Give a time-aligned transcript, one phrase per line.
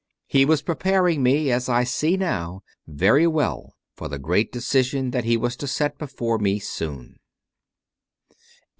[0.25, 5.25] He was preparing me, as I see now very well, for the great decision that
[5.25, 7.19] He was to set before me so soon.